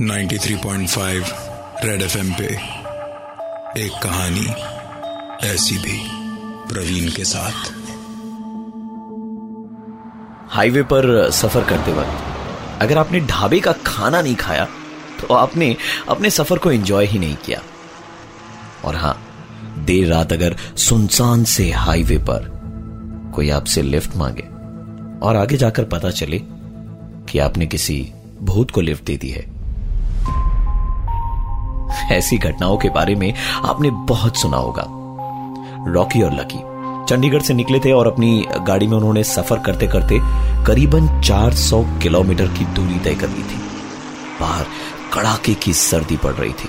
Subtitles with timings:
[0.00, 1.32] 93.5
[1.84, 2.44] red FM पे
[3.80, 4.46] एक कहानी
[5.46, 5.98] ऐसी भी
[6.68, 7.70] प्रवीण के साथ।
[10.48, 14.64] हाईवे पर सफ़र करते वक्त अगर आपने ढाबे का खाना नहीं खाया
[15.20, 15.76] तो आपने
[16.08, 17.60] अपने सफ़र को एंजॉय ही नहीं किया।
[18.84, 19.16] और हाँ,
[19.78, 22.50] देर रात अगर सुनसान से हाईवे पर
[23.34, 24.48] कोई आपसे लिफ्ट मांगे
[25.26, 26.38] और आगे जाकर पता चले
[27.32, 28.12] कि आपने किसी
[28.42, 29.50] भूत को लिफ्ट दे दी है।
[32.12, 33.32] ऐसी घटनाओं के बारे में
[33.64, 34.84] आपने बहुत सुना होगा।
[35.92, 36.58] रॉकी और लकी
[37.08, 40.18] चंडीगढ़ से निकले थे और अपनी गाड़ी में उन्होंने सफ़र करते करते
[40.66, 43.60] करीबन 400 किलोमीटर की दूरी तय कर ली थी।
[44.40, 44.66] बाहर
[45.12, 46.68] कड़ाके की सर्दी पड़ रही थी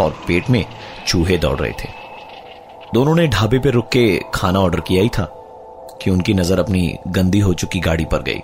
[0.00, 0.64] और पेट में
[1.06, 1.88] चूहे दौड़ रहे थे।
[2.94, 5.24] दोनों ने ढाबे पर रुक के खाना ऑर्डर किया ही था
[6.02, 8.40] कि उनकी नज़र अपनी गंदी हो चुकी गाड़ी पर गई।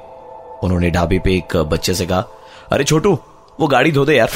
[0.65, 2.25] उन्होंने ढाबे पे एक बच्चे से कहा,
[2.73, 3.19] अरे छोटू,
[3.61, 4.31] वो गाड़ी धो दे यार।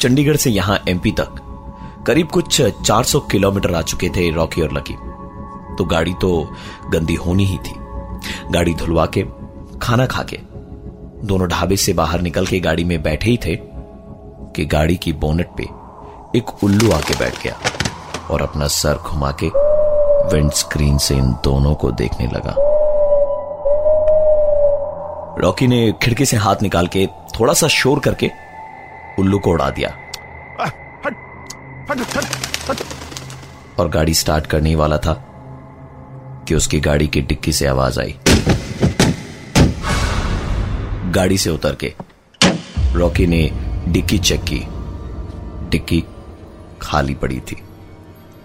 [0.00, 1.44] चंडीगढ़ से यहाँ एमपी तक,
[2.06, 4.94] करीब कुछ 400 किलोमीटर आ चुके थे रॉकी और लकी।
[5.76, 6.52] तो गाड़ी तो
[6.90, 7.74] गंदी होनी ही थी।
[8.50, 9.24] गाड़ी धुलवा के,
[9.82, 10.38] खाना खा के,
[11.26, 13.56] दोनों ढाबे से बाहर निकल के गाड़ी में बैठे ही थे
[14.56, 15.62] कि गाड़ी की बोनेट पे
[16.38, 17.58] एक उल्लू आके बैठ गया
[18.30, 19.48] और अपना सर घुमा के
[20.34, 22.77] विंड स्क्रीन से इन दोनों को देखने लगा।
[25.40, 27.06] रॉकी ने खिड़की से हाथ निकाल के
[27.38, 28.30] थोड़ा सा शोर करके
[29.18, 29.88] उल्लू को उड़ा दिया।
[33.78, 35.12] और गाड़ी स्टार्ट करने वाला था
[36.48, 38.18] कि उसकी गाड़ी की डिक्की से आवाज़ आई।
[41.12, 41.92] गाड़ी से उतर के
[42.94, 43.50] रॉकी ने
[43.88, 44.62] डिक्की चेक की।
[45.70, 46.02] डिक्की
[46.82, 47.62] खाली पड़ी थी।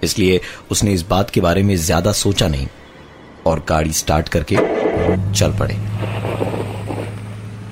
[0.03, 0.39] इसलिए
[0.71, 2.67] उसने इस बात के बारे में ज़्यादा सोचा नहीं
[3.47, 4.55] और गाड़ी स्टार्ट करके
[5.33, 5.77] चल पड़े।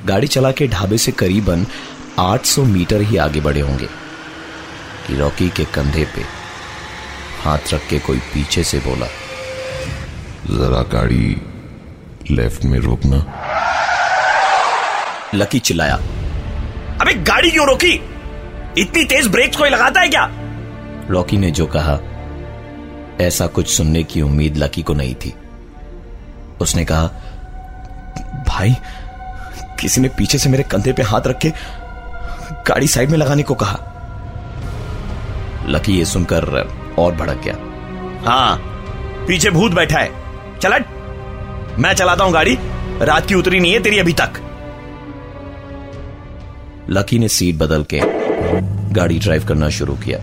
[0.06, 1.66] गाड़ी चला के ढाबे से करीबन
[2.20, 3.88] 800 मीटर ही आगे बढ़े होंगे।
[5.08, 6.22] कि रॉकी के कंधे पे
[7.44, 9.06] हाथ रख के कोई पीछे से बोला
[10.46, 11.42] जरा गाड़ी
[12.32, 13.26] लेफ़्ट में रोकना।
[15.36, 15.96] लकी चिल्लाया
[17.02, 17.94] अबे गाड़ी क्यों रोकी?
[18.78, 20.30] इतनी तेज ब्रेक कोई लगाता है क्या?
[21.10, 22.00] रॉकी ने जो कहा
[23.22, 25.34] ऐसा कुछ सुनने की उम्मीद लकी को नहीं थी।
[26.62, 27.04] उसने कहा
[28.48, 28.76] भाई
[29.82, 31.50] किसी ने पीछे से मेरे कंधे पे हाथ रख के
[32.68, 33.80] गाड़ी साइड में लगाने को कहा।
[35.68, 36.44] लकी ये सुनकर
[37.00, 37.56] और भड़क गया।
[38.32, 38.58] हाँ
[39.28, 40.12] पीछे भूत बैठा है।
[40.60, 40.84] चल
[41.80, 42.58] मैं चलाता हूँ गाड़ी।
[43.02, 44.34] रात की उतरी नहीं है तेरी अभी तक।
[46.90, 48.02] लकी ने सीट बदल के
[48.94, 50.20] गाड़ी ड्राइव करना शुरू किया।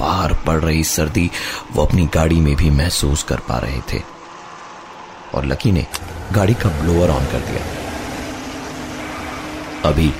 [0.00, 1.30] बाहर पड़ रही सर्दी,
[1.72, 4.02] वो अपनी गाड़ी में भी महसूस कर पा रहे थे।
[5.34, 5.86] और लकी ने
[6.32, 7.77] गाड़ी का ब्लोअर ऑन कर दिया।
[9.84, 10.12] अभी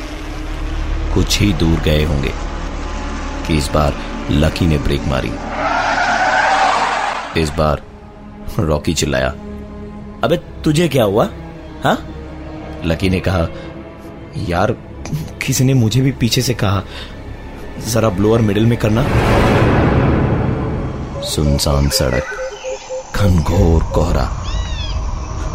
[1.15, 2.33] कुछ ही दूर गए होंगे
[3.47, 3.95] कि इस बार
[4.31, 5.33] लकी ने ब्रेक मारी।
[7.41, 7.83] इस बार
[8.59, 9.29] रॉकी चिल्लाया,
[10.25, 11.29] अबे, तुझे क्या हुआ?
[11.85, 11.97] हा?
[12.85, 13.47] लकी ने कहा,
[14.37, 14.73] यार,
[15.47, 16.83] किसी ने मुझे भी पीछे से कहा,
[17.89, 19.03] जरा ब्लोअर मिडिल में करना।
[21.23, 22.25] सुनसान सड़क
[23.17, 24.25] घनघोर कोहरा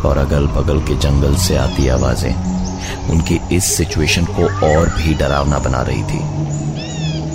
[0.06, 2.54] और अगल बगल के जंगल से आती आवाज़ें।
[3.10, 6.20] उनकी इस सिचुएशन को और भी डरावना बना रही थी।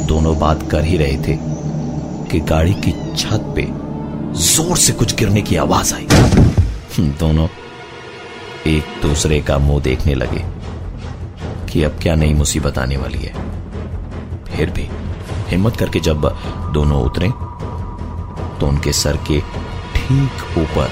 [0.07, 1.37] दोनों बात कर ही रहे थे
[2.31, 3.67] कि गाड़ी की छत पे
[4.45, 6.07] ज़ोर से कुछ गिरने की आवाज़ आई।
[7.21, 7.47] दोनों
[8.67, 10.45] एक दूसरे का मुँह देखने लगे
[11.69, 13.33] कि अब क्या नई मुसीबत आने वाली है।
[14.47, 14.89] फिर भी
[15.49, 16.29] हिम्मत करके जब
[16.75, 17.29] दोनों उतरे
[18.61, 19.41] तो उनके सर के
[19.97, 20.91] ठीक ऊपर,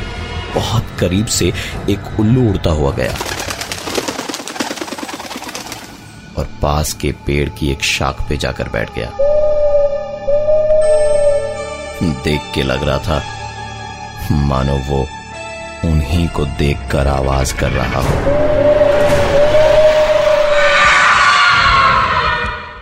[0.55, 1.53] बहुत करीब से
[1.91, 3.15] एक उल्लू उड़ता हुआ गया।
[6.39, 9.11] और पास के पेड़ की एक शाख पे जाकर बैठ गया।
[12.25, 13.23] देख के लग रहा था,
[14.47, 15.01] मानो वो
[15.85, 18.15] उन्हीं को देखकर आवाज़ कर रहा हो।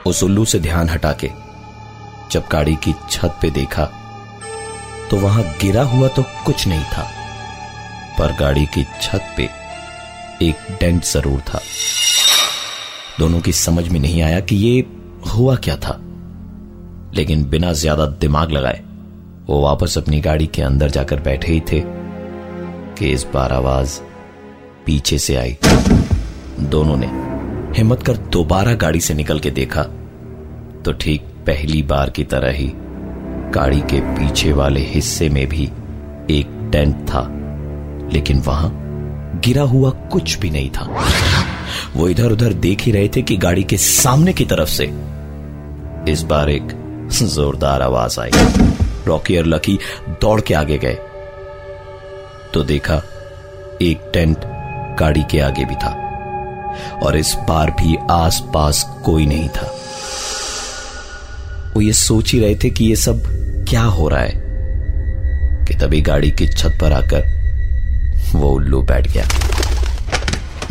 [0.06, 1.30] उस उल्लू से ध्यान हटा के
[2.32, 3.84] जब गाड़ी की छत पे देखा
[5.10, 7.02] तो वहाँ गिरा हुआ तो कुछ नहीं था,
[8.18, 9.48] पर गाड़ी की छत पे
[10.42, 11.60] एक डेंट ज़रूर था।
[13.18, 14.84] दोनों की समझ में नहीं आया कि ये
[15.28, 16.00] हुआ क्या था।
[17.14, 18.80] लेकिन बिना ज़्यादा दिमाग लगाए,
[19.46, 21.82] वो वापस अपनी गाड़ी के अंदर जाकर बैठे ही थे
[22.98, 23.98] कि इस बार आवाज़
[24.86, 25.56] पीछे से आई।
[26.60, 27.06] दोनों ने
[27.78, 29.82] हिम्मत कर दोबारा गाड़ी से निकल के देखा।
[30.84, 32.70] तो ठीक पहली बार की तरह ही
[33.54, 35.64] गाड़ी के पीछे वाले हिस्से में भी
[36.30, 37.22] एक टेंट था,
[38.12, 38.70] लेकिन वहाँ
[39.44, 40.88] गिरा हुआ कुछ भी नहीं था।
[41.94, 44.84] वो इधर उधर देख ही रहे थे कि गाड़ी के सामने की तरफ़ से
[46.08, 46.62] इस बार एक
[47.12, 48.30] जोरदार आवाज़ आई।
[49.06, 49.78] रॉकी और लकी
[50.08, 50.98] दौड़ के आगे गए।
[52.54, 53.02] तो देखा,
[53.82, 54.38] एक टेंट
[55.00, 56.00] गाड़ी के आगे भी था
[57.02, 59.74] और इस बार भी आसपास कोई नहीं था।
[61.74, 63.22] वो ये सोच ही रहे थे कि ये सब
[63.68, 64.42] क्या हो रहा है
[65.66, 67.34] कि तभी गाड़ी की छत पर आकर
[68.34, 69.24] वो उल्लू बैठ गया।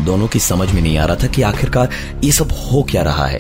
[0.02, 1.90] दोनों की समझ में नहीं आ रहा था कि आखिरकार
[2.24, 3.40] ये सब हो क्या रहा है।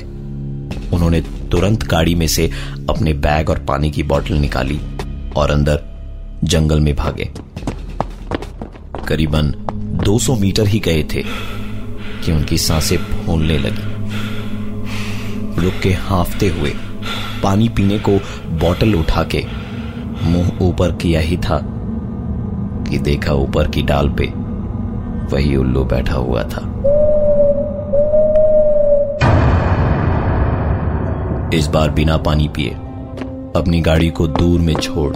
[0.94, 2.52] उन्होंने तुरंत गाड़ी में से
[2.90, 4.80] अपने बैग और पानी की बोतल निकाली
[5.36, 5.84] और अंदर
[6.44, 7.32] जंगल में भागे।
[9.08, 9.54] करीबन
[10.04, 11.24] 200 मीटर ही गए थे
[12.26, 13.94] कि उनकी साँसें फूलने लगी।
[15.62, 16.74] रुक के हाफते हुए
[17.44, 18.12] पानी पीने को
[18.46, 19.46] बोतल उठा के
[20.22, 21.60] मुँह ऊपर किया ही था
[22.90, 24.43] कि देखा ऊपर की डाल पे
[25.34, 26.62] वही उल्लू बैठा हुआ था।
[31.54, 32.70] इस बार बिना पानी पिए,
[33.56, 35.16] अपनी गाड़ी को दूर में छोड़,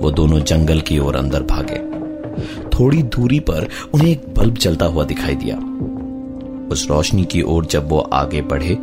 [0.00, 1.78] वो दोनों जंगल की ओर अंदर भागे।
[2.70, 5.56] थोड़ी दूरी पर उन्हें एक बल्ब जलता हुआ दिखाई दिया।
[6.72, 8.74] उस रोशनी की ओर जब वो आगे बढ़े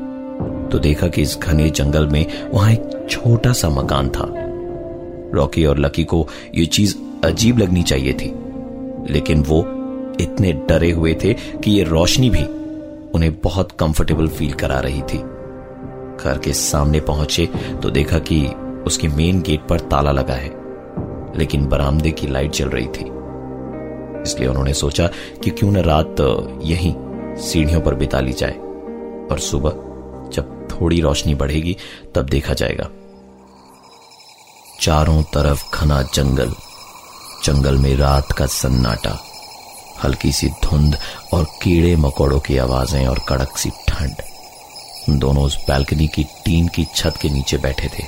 [0.71, 4.27] तो देखा कि इस घने जंगल में वहाँ एक छोटा सा मकान था।
[5.35, 6.95] रॉकी और लकी को यह चीज़
[7.25, 8.33] अजीब लगनी चाहिए थी,
[9.09, 9.61] लेकिन वो
[10.21, 12.43] इतने डरे हुए थे कि ये रोशनी भी
[13.11, 15.17] उन्हें बहुत कंफर्टेबल फील करा रही थी।
[16.17, 17.45] घर के सामने पहुँचे
[17.81, 18.45] तो देखा कि
[18.85, 20.49] उसके मेन गेट पर ताला लगा है,
[21.37, 23.05] लेकिन बरामदे की लाइट जल रही थी।
[24.21, 25.07] इसलिए उन्होंने सोचा
[25.43, 26.15] कि क्यों न रात
[26.63, 26.93] यहीं
[27.41, 28.57] सीढ़ियों पर बिता ली जाए,
[29.31, 29.71] और सुबह
[30.33, 31.75] जब थोड़ी रोशनी बढ़ेगी
[32.15, 32.89] तब देखा जाएगा।
[34.81, 36.53] चारों तरफ़ घना जंगल
[37.43, 39.17] जंगल में रात का सन्नाटा।
[40.03, 40.97] हल्की सी धुंध
[41.33, 44.15] और कीड़े मकोड़ों की आवाज़ें और कड़क सी ठंड।
[45.09, 48.03] दोनों उस बैल्कनी की टीन की छत के नीचे बैठे थे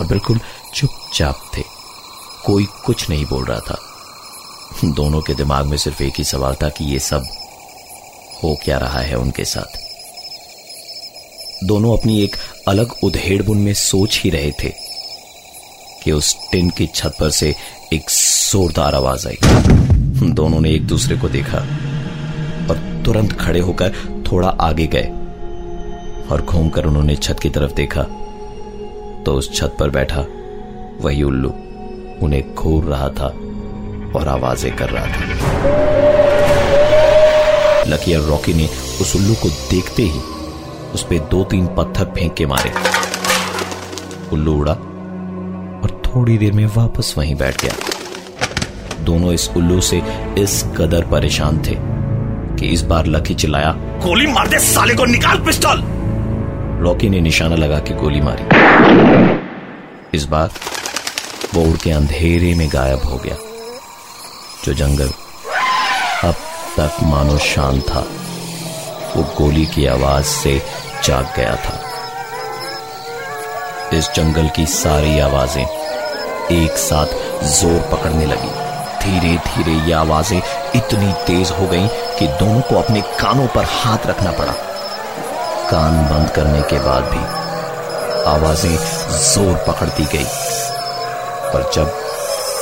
[0.00, 0.40] और बिल्कुल
[0.74, 1.62] चुपचाप थे।
[2.44, 3.78] कोई कुछ नहीं बोल रहा था।
[4.84, 7.26] दोनों के दिमाग में सिर्फ़ एक ही सवाल था कि ये सब
[8.42, 9.78] हो क्या रहा है उनके साथ।
[11.64, 12.36] दोनों अपनी एक
[12.68, 14.72] अलग उधेड़बुन में सोच ही रहे थे
[16.04, 17.54] कि उस टिन की छत पर से
[17.92, 19.38] एक जोरदार आवाज़ आई।
[20.22, 21.58] दोनों ने एक दूसरे को देखा
[22.70, 23.92] और तुरंत खड़े होकर
[24.30, 25.08] थोड़ा आगे गए
[26.30, 28.02] और घूमकर उन्होंने छत की तरफ़ देखा।
[29.26, 30.24] तो उस छत पर बैठा
[31.00, 31.48] वही उल्लू,
[32.22, 33.26] उन्हें घूर रहा था
[34.18, 35.20] और आवाज़ें कर रहा था।
[37.88, 38.66] लकी और रॉकी ने
[39.00, 40.20] उस उल्लू को देखते ही
[40.94, 42.72] उस पर दो तीन पत्थर फेंक के मारे।
[44.32, 47.74] उल्लू उड़ा और थोड़ी देर में वापस वहीं बैठ गया।
[49.06, 50.02] दोनों इस उल्लू से
[50.38, 51.76] इस कदर परेशान थे
[52.56, 53.72] कि इस बार लकी चिल्लाया,
[54.04, 55.82] गोली मार दे, साले को निकाल, पिस्टल!
[56.82, 58.44] रॉकी ने निशाना लगा के गोली मारी।
[60.14, 60.50] इस बार
[61.54, 63.36] वो उड़ के अंधेरे में गायब हो गया,
[64.64, 65.10] जो जंगल
[66.24, 66.34] अब
[66.78, 68.04] तक मानो शांत था।
[69.16, 70.60] वो गोली की आवाज़ से
[71.04, 71.80] जाग गया था।
[73.94, 75.66] इस जंगल की सारी आवाज़ें
[76.52, 78.65] एक साथ ज़ोर पकड़ने लगी।
[79.06, 80.38] धीरे धीरे ये आवाज़ें
[80.76, 81.88] इतनी तेज हो गईं
[82.18, 84.52] कि दोनों को अपने कानों पर हाथ रखना पड़ा।
[85.70, 87.24] कान बंद करने के बाद भी
[88.30, 88.76] आवाज़ें
[89.24, 90.24] ज़ोर पकड़ती गई।
[91.52, 91.88] पर जब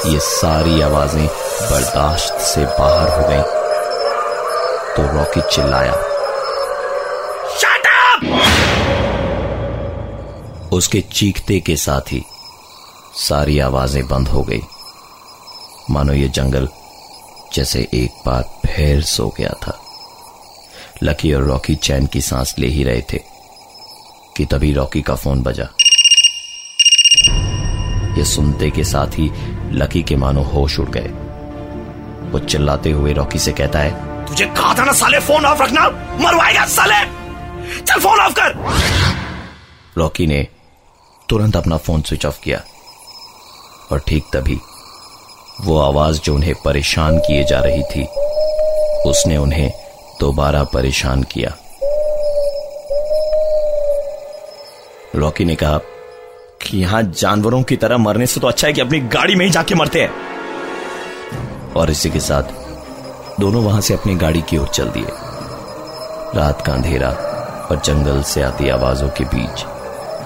[0.07, 3.43] ये सारी आवाज़ें बर्दाश्त से बाहर हो गईं,
[4.97, 5.95] तो रॉकी चिल्लाया
[10.73, 12.23] उसके चीखते के साथ ही
[13.19, 14.63] सारी आवाज़ें बंद हो गई।
[15.91, 16.69] मानो ये जंगल
[17.53, 19.79] जैसे एक बार फिर सो गया था।
[21.03, 23.19] लकी और रॉकी चैन की सांस ले ही रहे थे
[24.37, 25.69] कि तभी रॉकी का फ़ोन बजा।
[28.19, 29.31] ये सुनते के साथ ही
[29.73, 31.09] लकी के मानो होश उड़ गए।
[32.31, 35.89] वो चिल्लाते हुए रॉकी से कहता है, तुझे कहा था ना साले, फ़ोन ऑफ़ रखना?
[36.21, 37.05] मरवाएगा साले!
[37.81, 38.55] चल फ़ोन ऑफ़ कर!
[39.99, 40.49] रॉकी ने
[41.29, 42.63] तुरंत अपना फ़ोन स्विच ऑफ़ किया
[43.93, 44.59] और ठीक तभी
[45.61, 48.05] वो आवाज़ जो उन्हें परेशान किए जा रही थी,
[49.11, 49.71] उसने उन्हें
[50.21, 51.57] दोबारा परेशान किया।
[55.17, 55.79] रॉकी ने कहा
[56.63, 59.51] कि यहाँ जानवरों की तरह मरने से तो अच्छा है कि अपनी गाड़ी में ही
[59.51, 62.43] जाके मरते हैं। और इसी के साथ
[63.41, 65.07] दोनों वहाँ से अपनी गाड़ी की ओर चल दिए।
[66.35, 67.11] रात का अंधेरा
[67.71, 69.65] और जंगल से आती आवाजों के बीच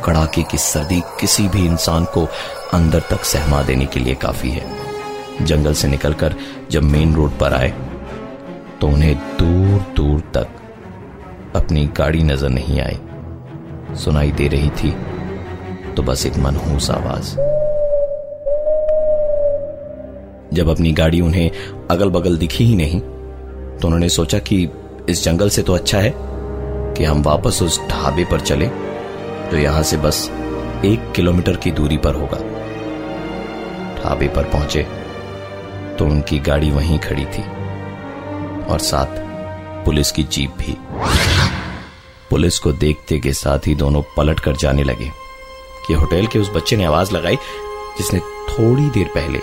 [0.05, 2.29] कड़ाके की सर्दी किसी भी इंसान को
[2.73, 4.88] अंदर तक सहमा देने के लिए काफ़ी है।
[5.43, 6.35] जंगल से निकलकर
[6.71, 7.73] जब मेन रोड पर आए
[8.81, 10.49] तो उन्हें दूर दूर तक
[11.57, 12.99] अपनी गाड़ी नज़र नहीं आई।
[13.97, 14.91] सुनाई दे रही थी
[15.95, 17.35] तो बस एक मनहूस आवाज़।
[20.55, 21.51] जब अपनी गाड़ी उन्हें
[21.91, 24.69] अगल बगल दिखी ही नहीं तो उन्होंने सोचा कि
[25.09, 28.67] इस जंगल से तो अच्छा है कि हम वापस उस ढाबे पर चले,
[29.51, 30.29] जो यहाँ से बस
[30.85, 32.39] एक किलोमीटर की दूरी पर होगा।
[33.99, 34.87] ढाबे पर पहुँचे।
[35.99, 37.43] तो उनकी गाड़ी वहीं खड़ी थी।
[38.65, 39.07] और साथ
[39.85, 40.77] पुलिस की जीप भी।
[42.31, 45.11] पुलिस को देखते के साथ ही दोनों पलट कर जाने लगे
[45.87, 47.37] कि होटल के उस बच्चे ने आवाज़ लगाई,
[47.99, 49.39] जिसने थोड़ी देर पहले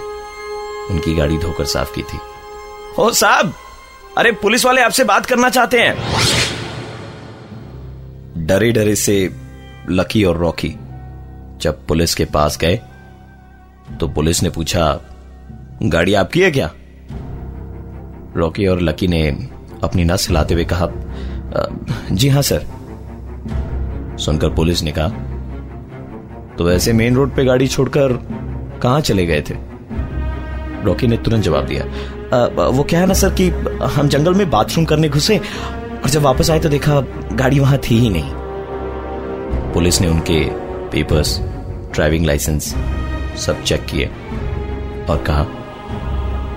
[0.89, 2.19] उनकी गाड़ी धोकर साफ़ की थी।
[2.99, 3.53] ओ साहब,
[4.17, 5.95] अरे पुलिस वाले आपसे बात करना चाहते हैं।
[8.37, 9.35] डरे डरे से
[9.89, 10.69] लकी और रॉकी
[11.61, 12.79] जब पुलिस के पास गए
[13.99, 14.83] तो पुलिस ने पूछा
[15.83, 16.69] गाड़ी आपकी है क्या?
[18.37, 19.27] रॉकी और लकी ने
[19.83, 20.87] अपनी नस हिलाते हुए कहा
[22.11, 22.65] जी हाँ सर।
[24.19, 25.07] सुनकर पुलिस ने कहा
[26.57, 28.13] तो वैसे मेन रोड पे गाड़ी छोड़कर
[28.83, 29.55] कहाँ चले गए थे?
[30.83, 31.83] रॉकी ने तुरंत जवाब दिया
[32.33, 33.49] आ, वो क्या है ना सर कि
[33.95, 36.99] हम जंगल में बाथरूम करने घुसे और जब वापस आए तो देखा
[37.33, 38.31] गाड़ी वहाँ थी ही नहीं।
[39.73, 40.43] पुलिस ने उनके
[40.91, 41.39] पेपर्स
[41.93, 42.73] ड्राइविंग लाइसेंस
[43.45, 44.05] सब चेक किए
[45.09, 45.45] और कहा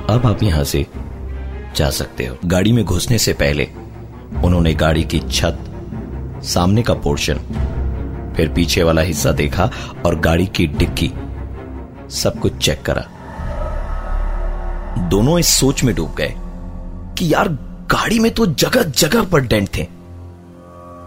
[0.09, 0.85] अब आप यहाँ से
[1.77, 3.65] जा सकते हो। गाड़ी में घुसने से पहले
[4.45, 5.59] उन्होंने गाड़ी की छत,
[6.45, 7.39] सामने का पोर्शन,
[8.37, 9.71] फिर पीछे वाला हिस्सा देखा
[10.07, 11.11] और गाड़ी की डिक्की,
[12.13, 13.05] सब कुछ चेक करा।
[15.11, 16.33] दोनों इस सोच में डूब गए
[17.19, 17.49] कि यार,
[17.91, 19.87] गाड़ी में तो जगह जगह पर डेंट थे।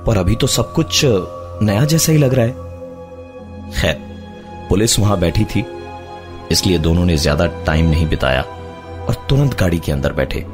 [0.05, 3.95] पर अभी तो सब कुछ नया जैसा ही लग रहा है। खैर,
[4.69, 5.65] पुलिस वहाँ बैठी थी,
[6.51, 8.45] इसलिए दोनों ने ज़्यादा टाइम नहीं बिताया।
[9.07, 10.45] और तुरंत गाड़ी के अंदर बैठे।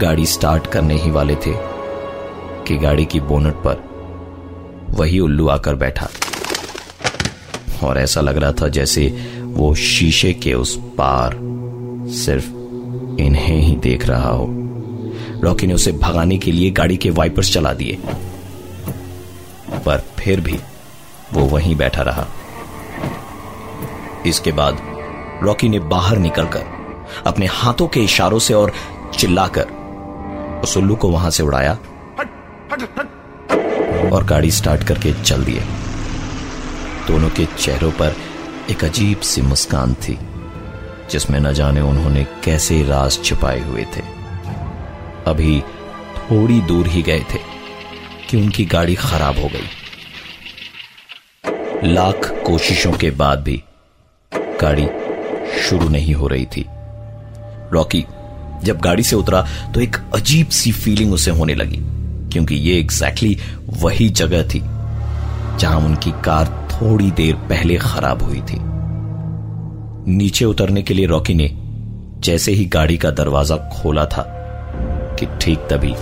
[0.00, 1.52] गाड़ी स्टार्ट करने ही वाले थे
[2.66, 3.90] कि गाड़ी की बोनट पर
[4.90, 6.08] वही उल्लू आकर बैठा।
[7.84, 9.06] और ऐसा लग रहा था जैसे
[9.42, 11.38] वो शीशे के उस पार
[12.10, 12.46] सिर्फ़
[13.20, 14.46] इन्हें ही देख रहा हो।
[15.44, 17.98] रॉकी ने उसे भगाने के लिए गाड़ी के वाइपर्स चला दिए।
[19.86, 20.58] पर फिर भी
[21.32, 22.26] वो वहीं बैठा रहा।
[24.26, 24.78] इसके बाद
[25.42, 26.79] रॉकी ने बाहर निकलकर
[27.26, 28.72] अपने हाथों के इशारों से और
[29.18, 29.66] चिल्लाकर
[30.64, 31.72] उस उल्लू को वहाँ से उड़ाया
[34.12, 35.60] और गाड़ी स्टार्ट करके चल दिए।
[37.06, 38.14] दोनों के चेहरों पर
[38.70, 40.18] एक अजीब सी मुस्कान थी,
[41.10, 44.02] जिसमें न जाने उन्होंने कैसे राज छिपाए हुए थे।
[45.26, 45.60] अभी
[46.16, 47.38] थोड़ी दूर ही गए थे
[48.30, 49.68] कि उनकी गाड़ी खराब हो गई।
[51.84, 53.62] लाख कोशिशों के बाद भी
[54.62, 54.86] गाड़ी
[55.60, 56.64] शुरू नहीं हो रही थी।
[57.72, 58.04] रॉकी।
[58.64, 61.76] जब गाड़ी से उतरा तो एक अजीब सी फीलिंग उसे होने लगी,
[62.32, 63.36] क्योंकि ये एग्जैक्टली
[63.74, 68.58] वही जगह थी जहाँ उनकी कार थोड़ी देर पहले खराब हुई थी।
[70.08, 71.50] नीचे उतरने के लिए रॉकी ने
[72.24, 74.24] जैसे ही गाड़ी का दरवाज़ा खोला था
[75.18, 75.94] कि ठीक तभी।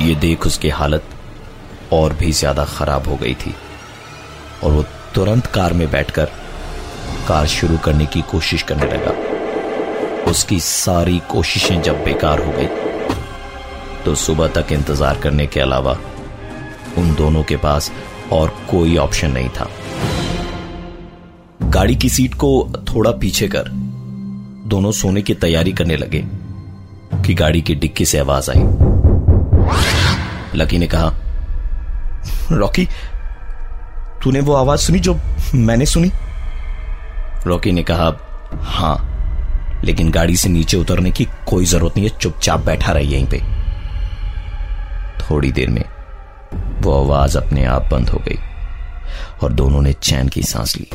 [0.00, 1.04] ये देख उसकी हालत
[1.92, 3.54] और भी ज़्यादा खराब हो गई थी
[4.64, 6.28] और वो तुरंत कार में बैठकर
[7.28, 9.12] कार शुरू करने की कोशिश करने लगा।
[10.30, 12.66] उसकी सारी कोशिशें जब बेकार हो गई
[14.04, 15.98] तो सुबह तक इंतज़ार करने के अलावा
[16.98, 17.90] उन दोनों के पास
[18.32, 19.68] और कोई ऑप्शन नहीं था।
[21.70, 22.50] गाड़ी की सीट को
[22.88, 23.68] थोड़ा पीछे कर
[24.70, 26.22] दोनों सोने की तैयारी करने लगे
[27.26, 28.62] कि गाड़ी की डिक्की से आवाज़ आई।
[30.54, 31.12] लकी ने कहा,
[32.52, 32.86] रॉकी
[34.24, 35.20] तूने वो आवाज़ सुनी जो
[35.54, 36.10] मैंने सुनी?
[37.46, 38.12] रॉकी ने कहा,
[38.54, 39.06] हाँ,
[39.84, 43.38] लेकिन गाड़ी से नीचे उतरने की कोई ज़रूरत नहीं है, चुपचाप बैठा रही यहीं पे.
[45.18, 45.84] थोड़ी देर में
[46.80, 48.38] वो आवाज़ अपने आप बंद हो गई
[49.42, 50.86] और दोनों ने चैन की सांस ली।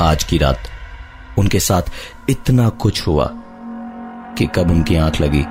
[0.00, 0.58] आज की रात
[1.38, 1.82] उनके साथ
[2.30, 3.30] इतना कुछ हुआ
[4.38, 5.44] कि कब उनकी आँख लगी,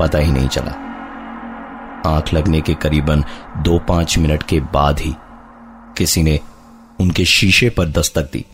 [0.00, 0.83] पता ही नहीं चला।
[2.06, 3.24] आँख लगने के करीबन
[3.64, 5.14] दो पाँच मिनट के बाद ही
[5.98, 6.38] किसी ने
[7.00, 8.44] उनके शीशे पर दस्तक दी।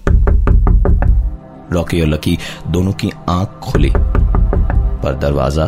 [1.73, 2.38] रॉकी और लकी
[2.69, 5.64] दोनों की आँख खुली पर दरवाज़ा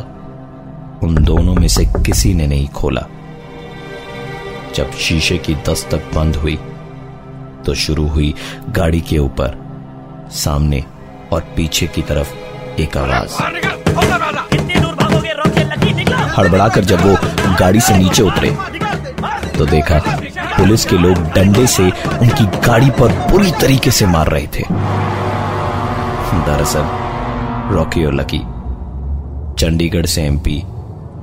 [1.03, 3.07] उन दोनों में से किसी ने नहीं खोला।
[4.75, 6.57] जब शीशे की दस्तक बंद हुई
[7.67, 8.35] तो शुरू हुई
[8.77, 9.57] गाड़ी के ऊपर
[10.35, 10.85] सामने
[11.33, 12.33] और पीछे की तरफ़
[12.81, 13.43] एक आवाज़।
[16.37, 17.17] हड़बड़ाकर जब वो
[17.61, 18.57] गाड़ी से नीचे उतरे।
[19.59, 19.99] तो देखा,
[20.39, 21.83] पुलिस के लोग डंडे से
[22.21, 24.65] उनकी गाड़ी पर बुरी तरीके से मार रहे थे।
[26.47, 26.85] दरअसल,
[27.75, 28.39] रॉकी और लकी
[29.59, 30.63] चंडीगढ़ से एमपी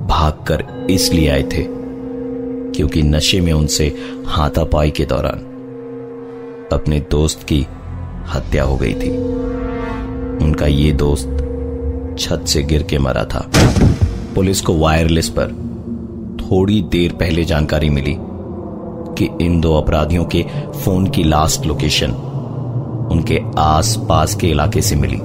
[0.06, 1.64] भागकर इसलिए आए थे,
[2.70, 5.38] क्योंकि नशे में उनसे हाथापाई के दौरान
[6.72, 7.66] अपने दोस्त की
[8.28, 9.10] हत्या हो गई थी।
[10.44, 11.36] उनका ये दोस्त
[12.18, 13.50] छत से गिर के मरा था।
[14.34, 15.69] पुलिस को वायरलेस पर
[16.50, 18.16] थोड़ी देर पहले जानकारी मिली
[19.18, 20.42] कि इन दो अपराधियों के
[20.84, 22.10] फ़ोन की लास्ट लोकेशन
[23.12, 25.18] उनके आस पास के इलाके से मिली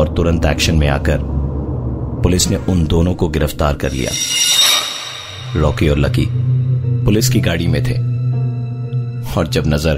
[0.00, 1.18] और तुरंत एक्शन में आकर
[2.22, 4.10] पुलिस ने उन दोनों को गिरफ़्तार कर लिया।
[5.56, 6.26] रॉकी और लकी
[7.04, 7.96] पुलिस की गाड़ी में थे
[9.38, 9.96] और जब नज़र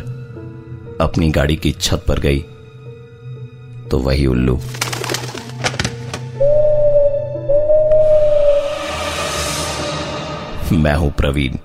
[1.01, 2.45] अपनी गाड़ी की छत पर गई
[3.91, 4.61] तो वही उल्लू
[10.77, 11.57] मैं हूँ प्रवीण,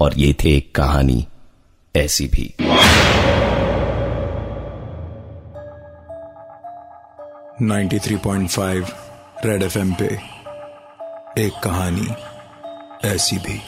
[0.00, 1.26] और ये थे एक कहानी
[1.94, 2.54] ऐसी भी।
[7.62, 8.86] Ninety three point five
[9.44, 10.06] red F M पे
[11.38, 12.06] एक कहानी
[13.08, 13.60] ऐसी भी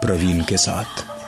[0.00, 1.19] प्रवीण के साथ।